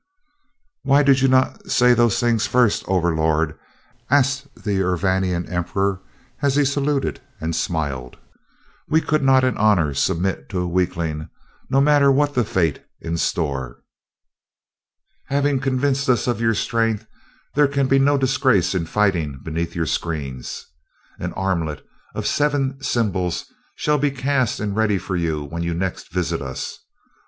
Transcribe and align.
"Why 0.81 1.03
did 1.03 1.29
not 1.29 1.61
you 1.63 1.69
say 1.69 1.93
those 1.93 2.19
things 2.19 2.47
first, 2.47 2.83
Overlord?" 2.87 3.55
asked 4.09 4.47
the 4.63 4.81
Urvanian 4.81 5.47
emperor, 5.47 6.01
as 6.41 6.55
he 6.55 6.65
saluted 6.65 7.21
and 7.39 7.55
smiled. 7.55 8.17
"We 8.89 8.99
could 8.99 9.21
not 9.21 9.43
in 9.43 9.55
honor 9.59 9.93
submit 9.93 10.49
to 10.49 10.59
a 10.61 10.67
weakling, 10.67 11.29
no 11.69 11.79
matter 11.81 12.11
what 12.11 12.33
the 12.33 12.43
fate 12.43 12.83
in 12.99 13.15
store. 13.17 13.83
Having 15.25 15.59
convinced 15.59 16.09
us 16.09 16.25
of 16.25 16.41
your 16.41 16.55
strength, 16.55 17.05
there 17.53 17.67
can 17.67 17.85
be 17.87 17.99
no 17.99 18.17
disgrace 18.17 18.73
in 18.73 18.87
fighting 18.87 19.39
beneath 19.43 19.75
your 19.75 19.85
screens. 19.85 20.65
An 21.19 21.31
armlet 21.33 21.85
of 22.15 22.25
seven 22.25 22.81
symbols 22.81 23.45
shall 23.75 23.99
be 23.99 24.09
cast 24.09 24.59
and 24.59 24.75
ready 24.75 24.97
for 24.97 25.15
you 25.15 25.43
when 25.43 25.61
you 25.61 25.75
next 25.75 26.11
visit 26.11 26.41
us. 26.41 26.79